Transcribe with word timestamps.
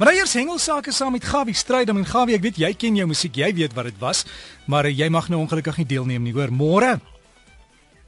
Maar 0.00 0.14
nou 0.16 0.24
hengelsake 0.32 0.92
saam 0.96 1.12
met 1.12 1.24
Gawie 1.28 1.54
Strydom 1.54 1.98
en 2.00 2.06
Gawie, 2.08 2.32
ek 2.38 2.44
weet 2.46 2.58
jy 2.62 2.68
ken 2.72 2.94
jou 2.96 3.04
musiek, 3.04 3.34
jy 3.36 3.50
weet 3.52 3.74
wat 3.76 3.90
dit 3.90 3.98
was, 4.00 4.22
maar 4.64 4.86
uh, 4.88 4.92
jy 4.96 5.10
mag 5.12 5.26
nou 5.28 5.42
ongelukkig 5.42 5.76
nie 5.82 5.84
deelneem 5.90 6.24
nie, 6.24 6.32
hoor. 6.32 6.48
Môre. 6.48 6.94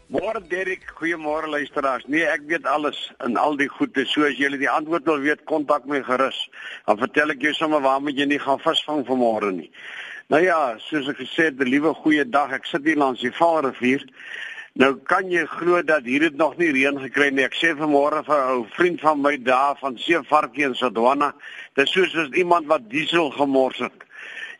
Môre 0.08 0.40
Derek, 0.48 0.86
goeiemôre 0.96 1.50
luisteraars. 1.52 2.06
Nee, 2.08 2.24
ek 2.24 2.46
weet 2.48 2.64
alles 2.64 2.96
in 3.26 3.36
al 3.36 3.58
die 3.60 3.68
goeie. 3.68 4.06
So 4.08 4.24
as 4.24 4.40
julle 4.40 4.56
die 4.56 4.70
antwoord 4.72 5.04
wil 5.10 5.20
weet, 5.20 5.44
kontak 5.44 5.84
my 5.84 6.00
gerus. 6.06 6.38
Dan 6.88 6.96
vertel 7.02 7.34
ek 7.36 7.44
jou 7.44 7.52
sommer 7.60 7.84
waar 7.84 8.00
moet 8.00 8.16
jy 8.16 8.30
nie 8.30 8.40
gaan 8.40 8.64
visvang 8.64 9.04
vanmôre 9.10 9.52
nie. 9.52 9.68
Nou 10.32 10.40
ja, 10.40 10.62
soos 10.88 11.12
ek 11.12 11.20
gesê 11.20 11.50
het, 11.50 11.60
'n 11.60 11.68
liewe 11.68 11.92
goeie 12.00 12.24
dag. 12.24 12.56
Ek 12.56 12.64
sit 12.64 12.88
hier 12.88 12.96
langs 12.96 13.20
die 13.20 13.36
Vaalrivier. 13.36 14.08
Nou 14.80 14.94
kan 15.04 15.28
jy 15.28 15.42
glo 15.50 15.82
dat 15.84 16.06
hier 16.08 16.22
het 16.24 16.36
nog 16.40 16.54
nie 16.56 16.70
reën 16.72 16.96
gekry 17.02 17.28
nie. 17.28 17.44
Ek 17.44 17.56
sê 17.58 17.74
vanmôre 17.76 18.22
vir 18.24 18.38
'n 18.40 18.52
ou 18.54 18.62
vriend 18.76 19.00
van 19.00 19.20
my 19.20 19.36
daar 19.36 19.76
van 19.80 19.98
Seevarkie 19.98 20.64
in 20.64 20.74
Sodwana, 20.74 21.34
dis 21.76 21.92
soos 21.92 22.16
as 22.16 22.32
iemand 22.32 22.66
wat 22.66 22.88
diesel 22.88 23.30
gemors 23.30 23.78
het. 23.78 23.98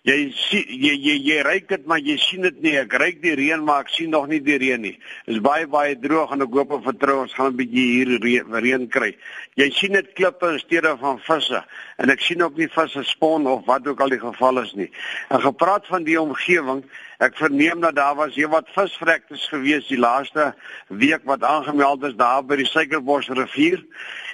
Jy 0.03 0.33
sien 0.35 0.65
jy 0.67 0.97
jy, 0.99 1.15
jy 1.23 1.43
ryk 1.47 1.69
dit 1.69 1.85
maar 1.87 2.01
jy 2.03 2.17
sien 2.19 2.43
dit 2.43 2.57
nie. 2.61 2.73
Ek 2.77 2.93
ryk 2.99 3.21
die 3.23 3.37
reën 3.39 3.63
maar 3.65 3.85
ek 3.85 3.93
sien 3.95 4.11
nog 4.11 4.27
nie 4.27 4.41
die 4.41 4.59
reën 4.59 4.83
nie. 4.83 4.99
Dit 5.27 5.37
is 5.37 5.41
baie 5.41 5.69
baie 5.71 5.95
droog 5.95 6.33
en 6.35 6.43
ek 6.43 6.57
hoop 6.59 6.73
en 6.75 6.83
vertrou 6.83 7.21
ons 7.23 7.35
gaan 7.35 7.53
'n 7.53 7.57
bietjie 7.57 7.87
hier 7.87 8.19
reën, 8.19 8.51
reën 8.51 8.89
kry. 8.89 9.17
Jy 9.55 9.71
sien 9.71 9.93
dit 9.93 10.13
klippe 10.15 10.51
in 10.51 10.59
steede 10.59 10.97
van 10.99 11.21
visse 11.23 11.63
en 11.99 12.11
ek 12.11 12.21
sien 12.21 12.43
ook 12.43 12.57
nie 12.57 12.69
visse 12.69 13.05
spon 13.05 13.47
of 13.47 13.65
wat 13.67 13.87
ook 13.87 14.01
al 14.01 14.11
die 14.11 14.19
geval 14.19 14.59
is 14.59 14.75
nie. 14.75 14.91
En 15.31 15.41
gepraat 15.41 15.87
van 15.87 16.03
die 16.03 16.21
omgewing 16.21 16.83
Ek 17.23 17.37
verneem 17.39 17.81
dat 17.81 17.95
daar 17.95 18.17
was 18.19 18.35
heelwat 18.35 18.71
visvrektes 18.75 19.47
gewees 19.53 19.87
die 19.87 19.99
laaste 19.99 20.53
week 20.89 21.23
wat 21.29 21.45
aangemeld 21.47 22.03
is 22.09 22.17
daar 22.19 22.43
by 22.43 22.59
die 22.59 22.67
Suikerbos 22.67 23.29
rivier. 23.31 23.79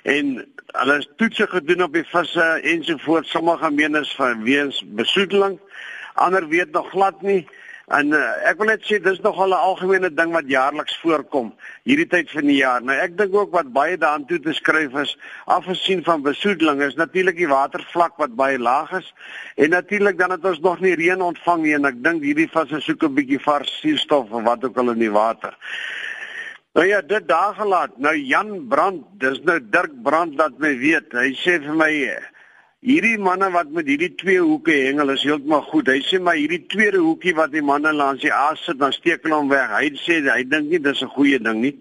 En 0.09 0.38
hulle 0.78 0.97
het 1.02 1.11
toetse 1.20 1.47
gedoen 1.52 1.84
op 1.84 1.92
die 1.92 2.06
visse 2.09 2.47
ensovoorts 2.73 3.30
sommige 3.30 3.70
meenes 3.70 4.14
van 4.16 4.42
weens 4.42 4.80
besoedeling 4.97 5.59
ander 6.19 6.48
weet 6.48 6.70
nog 6.70 6.91
glad 6.91 7.22
nie 7.22 7.48
En 7.89 8.11
uh, 8.12 8.20
ek 8.44 8.58
wil 8.61 8.69
net 8.69 8.83
sê 8.84 8.98
dis 9.00 9.20
nog 9.25 9.39
al 9.41 9.55
'n 9.56 9.64
algemene 9.70 10.11
ding 10.12 10.33
wat 10.36 10.48
jaarliks 10.53 10.97
voorkom 11.00 11.55
hierdie 11.89 12.06
tyd 12.06 12.31
van 12.31 12.44
die 12.44 12.58
jaar. 12.61 12.83
Nou 12.84 12.97
ek 12.97 13.17
dink 13.17 13.34
ook 13.34 13.55
wat 13.56 13.72
baie 13.72 13.97
daaraan 13.97 14.27
toe 14.28 14.39
te 14.44 14.53
skryf 14.53 14.92
is 15.00 15.17
afgesien 15.47 16.05
van 16.05 16.22
besoedeling 16.22 16.83
is 16.84 16.98
natuurlik 17.00 17.36
die 17.41 17.48
watervlak 17.48 18.20
wat 18.20 18.36
baie 18.36 18.59
laag 18.59 18.92
is 19.00 19.09
en 19.56 19.70
natuurlik 19.70 20.19
dan 20.19 20.36
het 20.36 20.44
ons 20.44 20.61
nog 20.61 20.81
nie 20.84 20.94
reën 21.00 21.22
ontvang 21.22 21.62
nie 21.62 21.75
en 21.75 21.89
ek 21.89 22.03
dink 22.05 22.22
hierdie 22.22 22.50
visse 22.53 22.81
soek 22.81 23.09
'n 23.09 23.14
bietjie 23.14 23.41
vars 23.41 23.81
suurstof 23.81 24.31
of 24.31 24.44
wat 24.44 24.64
ook 24.64 24.77
al 24.77 24.92
in 24.92 24.98
die 24.98 25.14
water. 25.16 25.56
Nou 26.75 26.86
ja, 26.86 27.00
dit 27.00 27.28
daar 27.28 27.55
gelaat. 27.55 27.97
Nou 27.98 28.14
Jan 28.14 28.69
Brand, 28.69 29.03
dis 29.19 29.41
nou 29.42 29.59
Dirk 29.70 30.03
Brand 30.03 30.36
wat 30.36 30.59
my 30.59 30.77
weet. 30.78 31.12
Hy 31.12 31.33
sê 31.33 31.56
vir 31.64 31.75
my 31.75 31.91
Hierdie 32.79 33.17
manne 33.19 33.48
wat 33.51 33.73
met 33.75 33.89
hierdie 33.91 34.12
twee 34.15 34.39
hoeke 34.39 34.71
hengel 34.71 35.11
is 35.11 35.25
heeltemal 35.27 35.65
goed. 35.67 35.89
Hy 35.91 35.98
sê 36.07 36.21
maar 36.23 36.37
hierdie 36.39 36.61
tweede 36.71 37.01
hoekie 37.03 37.34
wat 37.34 37.51
die 37.51 37.62
manne 37.62 37.91
langs 37.91 38.23
die 38.23 38.31
aas 38.31 38.62
sit, 38.62 38.79
dan 38.79 38.95
steek 38.95 39.25
hulle 39.27 39.34
hom 39.34 39.51
weg. 39.51 39.73
Hy 39.73 39.89
sê 39.98 40.21
hy 40.29 40.45
dink 40.47 40.71
nie 40.71 40.79
dis 40.79 41.03
'n 41.03 41.11
goeie 41.17 41.41
ding 41.43 41.59
nie. 41.61 41.75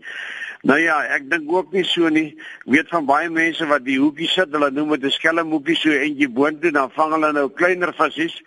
Nou 0.64 0.80
ja, 0.80 0.98
ek 1.14 1.30
dink 1.30 1.52
ook 1.54 1.72
nie 1.72 1.84
so 1.84 2.10
nie. 2.10 2.34
Ek 2.66 2.74
weet 2.74 2.90
van 2.90 3.06
baie 3.06 3.30
mense 3.30 3.66
wat 3.70 3.86
die 3.86 4.00
hoekie 4.00 4.28
sit, 4.28 4.50
hulle 4.52 4.72
noem 4.72 4.98
dit 4.98 5.06
'n 5.06 5.12
skelm 5.12 5.52
hoekie 5.54 5.76
so 5.76 5.90
eentjie 5.90 6.30
boontoe, 6.30 6.72
dan 6.72 6.90
vang 6.90 7.14
hulle 7.14 7.32
nou 7.34 7.50
kleiner 7.50 7.94
visse. 7.94 8.42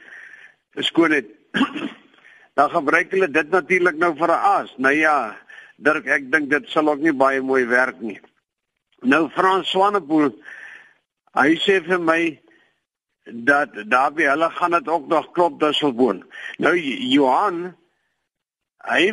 Dis 0.75 0.87
skoon 0.87 1.11
net. 1.11 1.27
dan 2.59 2.71
gebruik 2.71 3.11
hulle 3.13 3.31
dit 3.31 3.51
natuurlik 3.51 3.97
nou 3.97 4.15
vir 4.17 4.29
'n 4.29 4.43
aas. 4.43 4.75
Nou 4.79 4.93
ja, 4.93 5.37
Dirk, 5.79 6.07
ek 6.07 6.31
dink 6.33 6.51
dit 6.51 6.69
sal 6.69 6.89
ook 6.89 7.01
nie 7.01 7.13
baie 7.13 7.41
mooi 7.41 7.65
werk 7.65 8.01
nie. 8.01 8.21
Nou 9.03 9.31
Frans 9.31 9.71
Swanepoel 9.71 10.35
Hy 11.39 11.55
sê 11.63 11.79
vir 11.87 12.01
my 12.03 12.23
dat 13.47 13.75
daarby 13.87 14.27
hulle 14.27 14.51
gaan 14.51 14.71
dit 14.71 14.89
ook 14.89 15.07
nog 15.07 15.31
klop 15.33 15.61
Dusselboon. 15.61 16.25
Nou 16.59 16.75
Johan 16.79 17.77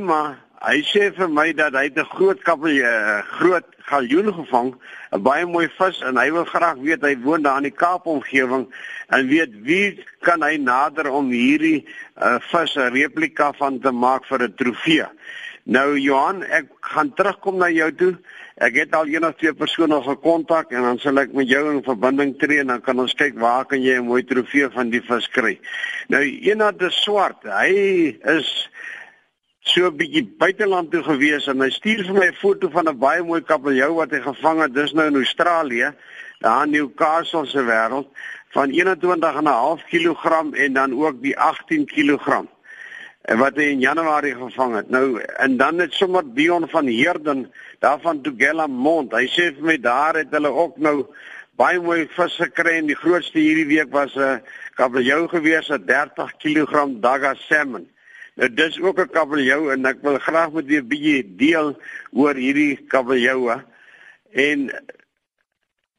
maar 0.02 0.38
hy 0.64 0.82
sê 0.82 1.12
vir 1.14 1.30
my 1.30 1.52
dat 1.53 1.74
hy 1.74 1.90
'n 1.90 2.06
groot 2.16 2.41
kappel 2.41 2.81
uh, 2.81 3.22
groot 3.38 3.66
galjoen 3.86 4.34
gevang, 4.34 4.74
'n 5.12 5.22
baie 5.22 5.46
mooi 5.46 5.68
vis 5.78 6.02
en 6.02 6.18
hy 6.18 6.31
wil 6.31 6.46
graag 6.46 6.78
weet 6.81 7.02
hy 7.02 7.16
woon 7.22 7.44
daar 7.44 7.58
in 7.58 7.69
die 7.69 7.78
Kaap 7.78 8.06
omgewing 8.06 8.66
en 9.09 9.28
weet 9.28 9.53
wie 9.62 10.03
kan 10.22 10.41
hy 10.41 10.58
nader 10.58 11.12
om 11.12 11.30
hierdie 11.30 11.86
uh, 12.18 12.40
vis 12.40 12.75
'n 12.75 12.91
replika 12.94 13.53
van 13.53 13.80
te 13.80 13.91
maak 13.91 14.25
vir 14.25 14.44
'n 14.44 14.56
trofee. 14.56 15.06
Nou 15.67 15.97
Johan, 16.00 16.45
ek 16.47 16.69
gaan 16.94 17.09
terugkom 17.11 17.57
na 17.59 17.67
jou 17.67 17.89
toe. 18.00 18.13
Ek 18.63 18.78
het 18.79 18.94
al 18.95 19.09
een 19.11 19.25
of 19.28 19.33
twee 19.35 19.51
persone 19.51 19.97
gekontak 20.05 20.72
en 20.72 20.85
dan 20.85 21.01
sal 21.03 21.19
ek 21.19 21.33
met 21.35 21.50
jou 21.51 21.59
in 21.73 21.81
verbinding 21.83 22.31
tree 22.39 22.61
en 22.63 22.72
dan 22.72 22.79
kan 22.85 23.03
ons 23.03 23.16
kyk 23.19 23.35
waar 23.41 23.67
kan 23.67 23.83
jy 23.83 23.97
'n 24.00 24.07
mooi 24.07 24.23
trofee 24.23 24.69
van 24.72 24.89
die 24.95 25.03
vis 25.03 25.28
kry. 25.28 25.59
Nou 26.07 26.23
eenad 26.23 26.81
is 26.81 27.01
swart. 27.03 27.44
Hy 27.44 28.16
is 28.23 28.69
so 29.59 29.91
'n 29.91 29.97
bietjie 29.97 30.23
buiteland 30.39 30.91
toe 30.91 31.03
gewees 31.03 31.47
en 31.47 31.59
hy 31.59 31.69
stuur 31.69 32.05
vir 32.05 32.16
my 32.16 32.28
'n 32.28 32.39
foto 32.39 32.69
van 32.69 32.88
'n 32.88 32.97
baie 32.97 33.23
mooi 33.23 33.41
kabeljou 33.41 33.94
wat 33.95 34.11
hy 34.11 34.22
gevang 34.22 34.61
het 34.61 34.73
dis 34.73 34.94
nou 34.94 35.07
in 35.07 35.16
Australië, 35.16 35.91
daar 36.39 36.63
in 36.63 36.72
Newcastle 36.72 37.45
se 37.45 37.59
wêreld 37.59 38.07
van 38.55 38.72
21.5 38.72 39.84
kg 39.84 40.53
en 40.53 40.73
dan 40.73 40.94
ook 40.94 41.22
die 41.22 41.38
18 41.38 41.85
kg 41.85 42.47
wat 43.36 43.58
hy 43.60 43.74
in 43.74 43.82
Januarie 43.84 44.36
gevang 44.36 44.76
het. 44.76 44.90
Nou 44.90 45.20
en 45.20 45.58
dan 45.58 45.80
het 45.84 45.94
sommer 45.94 46.24
Dion 46.34 46.70
van 46.70 46.88
Heerden 46.88 47.52
daarvan 47.80 48.22
Tugela 48.22 48.68
Mond. 48.68 49.12
Hy 49.12 49.28
sê 49.28 49.50
vir 49.58 49.66
my 49.68 49.76
daar 49.84 50.16
het 50.16 50.32
hulle 50.32 50.52
ook 50.54 50.78
nou 50.80 51.02
baie 51.60 51.82
mooi 51.82 52.06
vis 52.16 52.38
gekry 52.40 52.78
en 52.80 52.88
die 52.88 52.96
grootste 52.96 53.40
hierdie 53.40 53.68
week 53.68 53.92
was 53.92 54.16
'n 54.16 54.22
uh, 54.22 54.40
kabeljou 54.80 55.28
gewees, 55.28 55.70
'n 55.70 55.86
30 55.86 56.32
kg 56.38 57.02
Daga 57.02 57.34
salmon. 57.36 57.88
Nou 58.36 58.50
dis 58.54 58.80
ook 58.80 59.00
'n 59.00 59.10
kabeljou 59.10 59.72
en 59.74 59.86
ek 59.86 60.02
wil 60.02 60.20
graag 60.20 60.52
met 60.52 60.68
julle 60.68 60.82
'n 60.82 60.88
bietjie 60.88 61.36
deel 61.36 61.76
oor 62.14 62.36
hierdie 62.36 62.80
kabeljoue. 62.88 63.64
En 64.32 64.72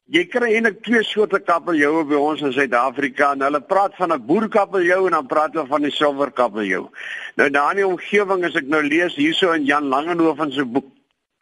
Jy 0.09 0.23
kry 0.25 0.47
eintlik 0.57 0.79
twee 0.81 1.03
soorte 1.05 1.37
kabeljoue 1.45 1.99
by 2.09 2.17
ons 2.17 2.39
in 2.41 2.53
Suid-Afrika 2.55 3.27
en 3.35 3.43
hulle 3.45 3.59
praat 3.61 3.93
van 3.93 4.09
'n 4.13 4.25
boerkabeljou 4.25 5.05
en 5.05 5.13
dan 5.13 5.27
praat 5.27 5.53
hulle 5.53 5.67
van 5.67 5.85
'n 5.85 5.91
silwer 5.91 6.31
kabeljou. 6.31 6.89
Nou 7.37 7.49
daar 7.49 7.71
in 7.71 7.77
die 7.77 7.87
omgewing 7.87 8.43
as 8.45 8.55
ek 8.55 8.65
nou 8.65 8.81
lees 8.81 9.15
hierso 9.15 9.51
in 9.53 9.65
Jan 9.65 9.85
Langehoven 9.85 10.51
se 10.51 10.65
boek 10.65 10.89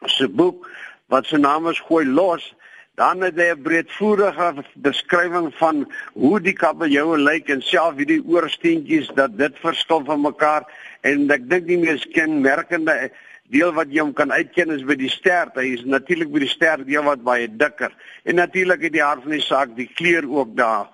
se 0.06 0.28
boek 0.28 0.68
wat 1.08 1.26
se 1.26 1.38
naam 1.38 1.68
is 1.68 1.80
Gooi 1.80 2.04
los, 2.04 2.54
dan 2.96 3.22
het 3.22 3.36
hy 3.40 3.54
'n 3.54 3.62
breedvoerige 3.62 4.64
beskrywing 4.74 5.54
van 5.54 5.90
hoe 6.12 6.40
die 6.40 6.52
kabeljoue 6.52 7.18
lyk 7.18 7.48
en 7.48 7.62
self 7.62 7.96
hierdie 7.96 8.22
oorsteentjies 8.26 9.08
dat 9.14 9.38
dit 9.38 9.58
verskil 9.58 10.04
van 10.04 10.20
mekaar 10.20 10.68
en 11.00 11.30
ek 11.30 11.48
dink 11.48 11.66
die 11.66 11.78
mees 11.78 12.04
kenmerkende 12.12 13.10
deel 13.52 13.72
wat 13.76 13.92
jy 13.92 14.02
hom 14.04 14.12
kan 14.16 14.32
uitken 14.32 14.70
is 14.74 14.84
by 14.86 14.96
die 14.98 15.10
stert. 15.12 15.56
Hy 15.56 15.72
is 15.78 15.84
natuurlik 15.88 16.30
by 16.32 16.44
die 16.44 16.52
stert 16.52 16.86
deel 16.88 17.06
wat 17.06 17.24
baie 17.24 17.48
dikker. 17.48 17.94
En 18.24 18.40
natuurlik 18.40 18.88
het 18.88 18.96
die 18.96 19.04
hart 19.04 19.24
van 19.24 19.36
die 19.36 19.44
saak 19.44 19.76
die 19.76 19.88
kleur 19.94 20.28
ook 20.28 20.56
daar. 20.56 20.88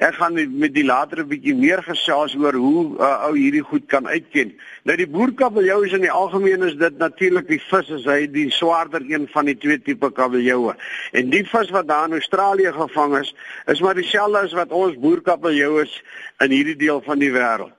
Ek 0.00 0.16
gaan 0.16 0.34
met 0.34 0.72
die 0.74 0.84
later 0.84 1.20
'n 1.20 1.28
bietjie 1.28 1.54
meer 1.54 1.82
gesels 1.82 2.34
oor 2.34 2.56
hoe 2.56 2.96
uh, 2.96 3.26
ou 3.26 3.36
hierdie 3.36 3.62
goed 3.62 3.86
kan 3.86 4.08
uitken. 4.08 4.54
Nou 4.84 4.96
die 4.96 5.06
boerkabeljou 5.06 5.84
is 5.84 5.92
in 5.92 6.00
die 6.00 6.10
algemeen 6.10 6.62
is 6.62 6.74
dit 6.80 6.98
natuurlik 6.98 7.46
die 7.46 7.60
vis 7.60 7.90
is 7.90 8.04
hy 8.08 8.26
die 8.26 8.50
swaarder 8.50 9.04
een 9.06 9.28
van 9.28 9.44
die 9.44 9.56
twee 9.56 9.78
tipe 9.78 10.10
kabeljoue. 10.10 10.74
En 11.12 11.30
die 11.30 11.44
vis 11.44 11.70
wat 11.70 11.88
daar 11.88 12.08
in 12.08 12.18
Australië 12.18 12.72
gevang 12.72 13.18
is, 13.18 13.34
is 13.66 13.80
maar 13.80 13.94
dieselfde 13.94 14.38
as 14.38 14.52
wat 14.52 14.72
ons 14.72 14.96
boerkabeljou 14.96 15.82
is 15.82 16.02
in 16.40 16.50
hierdie 16.50 16.76
deel 16.76 17.02
van 17.04 17.18
die 17.18 17.30
wêreld. 17.30 17.76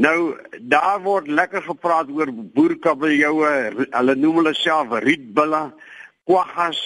Nou 0.00 0.36
daar 0.72 1.02
word 1.04 1.28
lekker 1.28 1.62
gepraat 1.66 2.08
oor 2.08 2.30
boerkabeljoue. 2.32 3.86
Hulle 3.92 4.14
noem 4.16 4.40
hulle 4.40 4.54
self 4.56 4.94
rietbulle, 5.04 5.66
kwaggas, 6.28 6.80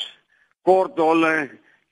kortholle, 0.67 1.35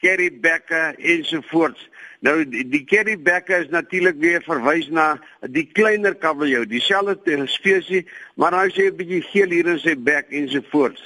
kerrybekke 0.02 0.80
ensovoorts. 0.98 1.84
Nou 2.26 2.40
die, 2.46 2.64
die 2.70 2.82
kerrybekke 2.90 3.60
is 3.62 3.70
natuurlik 3.70 4.18
weer 4.22 4.42
verwys 4.46 4.88
na 4.90 5.12
die 5.54 5.68
kleiner 5.74 6.16
kabeljou, 6.18 6.64
dieselfde 6.66 7.46
spesies, 7.50 8.10
maar 8.34 8.54
hy 8.58 8.68
sê 8.74 8.90
'n 8.90 8.98
bietjie 8.98 9.22
geel 9.30 9.54
hier 9.54 9.70
in 9.74 9.78
sy 9.78 9.94
bek 9.94 10.30
ensovoorts. 10.30 11.02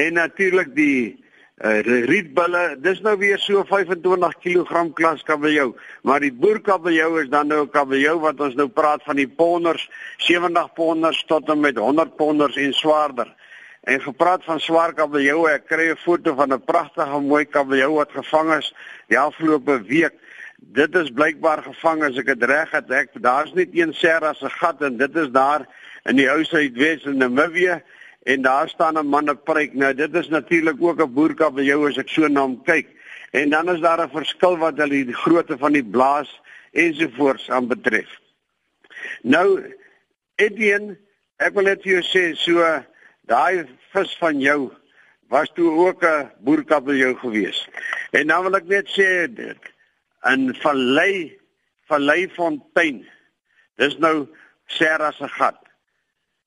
En 0.00 0.16
natuurlik 0.16 0.72
die 0.74 1.20
uh, 1.60 1.80
rietbulle, 2.08 2.76
dis 2.80 3.00
nou 3.04 3.16
weer 3.20 3.38
so 3.38 3.64
25 3.68 4.36
kg 4.40 4.84
klas 4.96 5.22
kabeljou, 5.28 5.74
maar 6.02 6.22
die 6.24 6.32
boerkabeljou 6.32 7.20
is 7.22 7.28
dan 7.28 7.48
nou 7.48 7.64
'n 7.64 7.70
kabeljou 7.70 8.18
wat 8.20 8.40
ons 8.40 8.54
nou 8.54 8.68
praat 8.68 9.02
van 9.04 9.16
die 9.16 9.28
ponders, 9.28 9.90
70 10.18 10.72
ponders 10.74 11.24
tot 11.26 11.48
en 11.48 11.60
met 11.60 11.76
100 11.76 12.16
ponders 12.16 12.56
en 12.56 12.72
swaarder. 12.72 13.34
En 13.80 14.00
gepraat 14.00 14.44
van 14.44 14.60
swaar 14.60 14.92
kabeljou, 14.92 15.48
ek 15.48 15.66
kry 15.66 15.90
'n 15.90 15.96
foto 15.96 16.34
van 16.34 16.52
'n 16.52 16.64
pragtige 16.64 17.20
mooi 17.20 17.44
kabeljou 17.44 17.94
wat 17.94 18.12
gevang 18.12 18.54
is 18.58 18.74
die 19.08 19.18
afgelope 19.18 19.82
week. 19.82 20.14
Dit 20.56 20.94
is 20.94 21.10
blykbaar 21.10 21.62
gevang 21.62 22.02
as 22.04 22.16
ek 22.16 22.26
dit 22.26 22.42
reg 22.42 22.70
het. 22.70 22.90
Ek 22.90 23.08
daar's 23.14 23.52
net 23.52 23.68
een 23.72 23.94
serra 23.94 24.32
se 24.32 24.50
gat 24.50 24.82
en 24.82 24.96
dit 24.96 25.16
is 25.16 25.30
daar 25.30 25.66
in 26.04 26.16
die 26.16 26.30
ou 26.30 26.44
Suidwes 26.44 27.04
in 27.04 27.16
Namibië 27.16 27.82
en 28.30 28.42
daar 28.42 28.68
staan 28.68 28.98
'n 28.98 29.06
man 29.06 29.30
op 29.30 29.44
preek. 29.44 29.74
Nou 29.74 29.94
dit 29.94 30.14
is 30.14 30.28
natuurlik 30.28 30.82
ook 30.82 31.00
'n 31.00 31.14
boerkabeljou 31.14 31.88
as 31.88 31.98
ek 31.98 32.08
so 32.08 32.28
na 32.28 32.40
hom 32.40 32.62
kyk. 32.62 32.88
en 33.30 33.50
dan 33.50 33.68
is 33.70 33.80
daar 33.80 34.00
'n 34.02 34.10
verskil 34.10 34.56
wat 34.58 34.76
hulle 34.76 35.04
die 35.04 35.20
grootte 35.24 35.58
van 35.58 35.72
die 35.72 35.84
blaas 35.84 36.40
ensovoorts 36.72 37.50
aan 37.50 37.66
betref. 37.66 38.10
Nou 39.22 39.74
Etienne, 40.34 40.98
ek 41.36 41.54
wil 41.54 41.64
net 41.64 41.82
vir 41.82 41.92
jou 41.92 42.02
sê 42.02 42.34
so 42.36 42.84
daai 43.22 43.66
vis 43.92 44.16
van 44.18 44.40
jou 44.40 44.72
was 45.28 45.50
toe 45.54 45.70
ook 45.86 46.04
'n 46.04 46.30
boerkabeljou 46.40 47.14
gewees. 47.16 47.68
En 48.10 48.26
dan 48.26 48.42
wil 48.42 48.56
ek 48.56 48.66
net 48.66 48.88
sê 48.88 49.30
in 50.32 50.54
Vallei 50.54 51.40
Valleifontein. 51.90 53.06
Dis 53.76 53.98
nou 53.98 54.28
Serra 54.66 55.10
se 55.12 55.28
gat. 55.28 55.58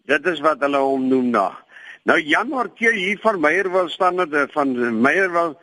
Dit 0.06 0.26
is 0.26 0.40
wat 0.40 0.60
hulle 0.60 0.78
hom 0.78 1.08
noem 1.08 1.30
na. 1.30 1.63
Nou 2.04 2.18
Jan 2.20 2.50
Markie 2.52 2.92
hier 2.92 3.20
van 3.24 3.40
Meyerwil 3.40 3.88
standaard 3.90 4.34
eh, 4.34 4.50
van 4.52 5.02
Meyerwil 5.02 5.54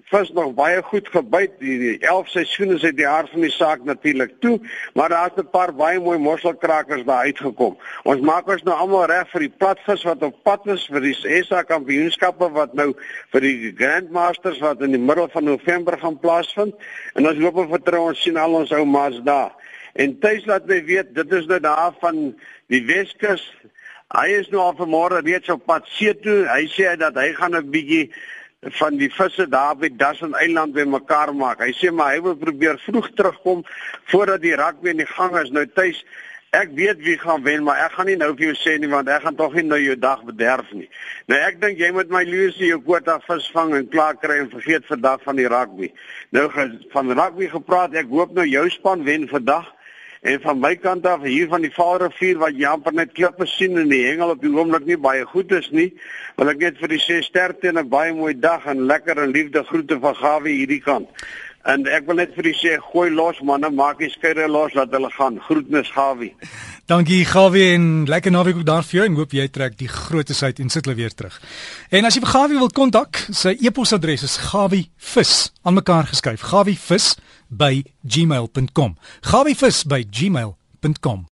vis 0.00 0.30
nog 0.32 0.54
baie 0.56 0.82
goed 0.82 1.08
gebyt. 1.12 1.58
Die 1.60 1.98
11 2.00 2.28
seisoene 2.32 2.74
is 2.78 2.84
uit 2.84 2.96
die 2.96 3.06
hart 3.06 3.30
van 3.30 3.44
die 3.44 3.52
saak 3.52 3.82
natuurlik 3.84 4.38
toe, 4.40 4.54
maar 4.96 5.12
daar's 5.12 5.36
'n 5.36 5.50
paar 5.50 5.74
baie 5.74 6.00
mooi 6.00 6.18
mosselkrakers 6.18 7.04
daar 7.04 7.24
uitgekom. 7.28 7.76
Ons 8.02 8.20
maak 8.20 8.48
ons 8.48 8.62
nou 8.62 8.76
almal 8.76 9.04
reg 9.06 9.28
vir 9.30 9.40
die 9.40 9.54
platvis 9.58 10.02
wat 10.02 10.22
op 10.22 10.42
pad 10.42 10.66
is 10.66 10.86
vir 10.86 11.00
die 11.00 11.42
SA 11.44 11.62
kampioenskappe 11.62 12.50
wat 12.52 12.74
nou 12.74 12.94
vir 13.32 13.40
die 13.40 13.72
Grandmasters 13.76 14.58
wat 14.58 14.80
in 14.80 14.90
die 14.90 15.00
middel 15.00 15.28
van 15.28 15.44
November 15.44 15.98
gaan 15.98 16.18
plaasvind. 16.18 16.74
En 17.14 17.28
ons 17.28 17.38
hoop 17.38 17.56
en 17.56 17.68
vertrou 17.68 18.08
ons 18.08 18.22
sien 18.22 18.36
al 18.36 18.54
ons 18.54 18.72
ou 18.72 18.84
maats 18.84 19.20
daar. 19.22 19.52
En 19.92 20.18
tuis 20.18 20.44
laat 20.46 20.66
my 20.66 20.84
weet, 20.84 21.14
dit 21.14 21.32
is 21.32 21.46
nou 21.46 21.60
daar 21.60 21.92
van 22.00 22.34
die 22.66 22.84
Weskus. 22.86 23.54
Hy 24.08 24.28
is 24.28 24.48
nou 24.48 24.60
al 24.60 24.76
vanmôre 24.76 25.20
reeds 25.20 25.48
op 25.48 25.66
pad 25.66 25.86
see 25.86 26.14
toe. 26.20 26.48
Hy 26.48 26.66
sê 26.68 26.96
dat 26.96 27.14
hy 27.14 27.32
gaan 27.32 27.56
'n 27.56 27.70
bietjie 27.70 28.12
van 28.70 28.96
die 28.96 29.10
visse 29.10 29.48
daar 29.50 29.74
by 29.76 29.88
Dassen 29.96 30.34
Eiland 30.38 30.74
bymekaar 30.74 31.34
maak. 31.34 31.64
Hy 31.64 31.72
sê 31.74 31.90
maar 31.90 32.14
hy 32.14 32.20
wil 32.22 32.36
probeer 32.38 32.78
vroeg 32.84 33.08
terugkom 33.18 33.64
voordat 34.12 34.42
die 34.42 34.54
rugby 34.54 34.92
in 34.92 35.02
die 35.02 35.08
gang 35.08 35.34
is. 35.40 35.50
Nou 35.50 35.64
tuis, 35.66 35.98
ek 36.54 36.70
weet 36.76 37.00
wie 37.02 37.16
gaan 37.18 37.42
wen, 37.42 37.64
maar 37.66 37.80
ek 37.82 37.96
gaan 37.96 38.06
nie 38.06 38.16
nou 38.20 38.30
vir 38.36 38.52
jou 38.52 38.54
sê 38.60 38.76
nie 38.78 38.90
want 38.92 39.10
ek 39.10 39.24
gaan 39.26 39.36
tog 39.36 39.56
nie 39.58 39.66
nou 39.66 39.80
jou 39.82 39.96
dag 39.98 40.22
bederf 40.28 40.70
nie. 40.76 40.86
Nou 41.26 41.40
ek 41.42 41.58
dink 41.62 41.82
jy 41.82 41.90
moet 41.96 42.12
my 42.12 42.22
Lucy 42.28 42.70
jou 42.70 42.78
kwota 42.84 43.18
vis 43.26 43.50
vang 43.56 43.74
en 43.80 43.88
klaar 43.90 44.20
kry 44.22 44.38
en 44.44 44.52
vergeet 44.52 44.86
vandag 44.86 45.26
van 45.26 45.40
die 45.40 45.48
rugby. 45.50 45.90
Nou 46.30 46.46
van 46.94 47.14
rugby 47.18 47.50
gepraat, 47.50 47.98
ek 47.98 48.14
hoop 48.14 48.36
nou 48.36 48.46
jou 48.46 48.68
span 48.70 49.02
wen 49.08 49.26
vandag. 49.32 49.72
En 50.22 50.38
van 50.40 50.60
my 50.62 50.76
kant 50.78 51.06
af 51.06 51.24
hier 51.26 51.48
van 51.50 51.64
die 51.64 51.72
Vaalrivier 51.74 52.36
wat 52.38 52.54
jy 52.54 52.68
amper 52.70 52.94
net 52.94 53.10
klippe 53.16 53.46
sien 53.50 53.74
en 53.80 53.88
die 53.90 54.04
hengel 54.04 54.30
op 54.36 54.42
die 54.44 54.52
oomblik 54.54 54.84
nie 54.86 54.96
baie 55.06 55.24
goed 55.26 55.50
is 55.56 55.66
nie, 55.74 55.88
wil 56.38 56.52
ek 56.52 56.60
net 56.62 56.78
vir 56.78 56.92
die 56.92 57.00
sê 57.02 57.16
sterkte 57.26 57.72
en 57.72 57.80
'n 57.82 57.90
baie 57.90 58.12
mooi 58.14 58.34
dag 58.38 58.68
en 58.70 58.86
lekker 58.86 59.18
en 59.18 59.34
liefde 59.34 59.64
groete 59.66 59.98
van 59.98 60.14
Gawie 60.14 60.54
hierdie 60.60 60.78
kant. 60.84 61.10
En 61.64 61.84
ek 61.86 62.08
wil 62.08 62.18
net 62.18 62.32
vir 62.34 62.48
die 62.50 62.56
sê 62.58 62.76
gooi 62.90 63.08
los 63.14 63.38
manne, 63.46 63.70
maak 63.70 64.00
die 64.02 64.10
skeye 64.10 64.48
los 64.50 64.74
laat 64.74 64.90
hulle 64.94 65.10
gaan. 65.14 65.38
Groetnis 65.46 65.90
Gawie. 65.94 66.32
Dankie 66.90 67.22
Gawie 67.24 67.68
en 67.76 67.84
lekker 68.10 68.34
naweek 68.34 68.58
ook 68.60 68.66
daar 68.66 68.82
vir 68.82 68.98
jou 68.98 69.06
en 69.06 69.18
hoop 69.20 69.36
jy 69.36 69.46
trek 69.54 69.78
die 69.78 69.90
grootes 69.90 70.42
uit 70.42 70.58
en 70.58 70.72
sit 70.72 70.84
hulle 70.84 70.98
weer 70.98 71.14
terug. 71.14 71.38
En 71.94 72.04
as 72.04 72.18
jy 72.18 72.24
vir 72.24 72.34
Gawie 72.34 72.58
wil 72.58 72.72
kontak, 72.74 73.22
sy 73.30 73.54
e-posadres 73.62 74.26
is 74.26 74.40
gawievis 74.50 75.52
aan 75.62 75.78
mekaar 75.78 76.10
geskryf. 76.10 76.42
gawievis 76.50 77.14
by 77.52 77.84
gmail.com. 78.02 78.96
Gabivis 79.20 79.84
by 79.84 80.02
gmail.com. 80.08 81.28